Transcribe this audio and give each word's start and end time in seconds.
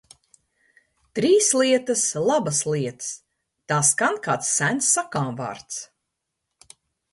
Trīs 1.19 1.49
lietas 1.63 2.05
labas 2.31 2.63
lietas, 2.71 3.11
tā 3.73 3.79
skan 3.91 4.19
kāds 4.31 4.51
sens 4.57 4.91
sakāmvārds. 4.97 5.81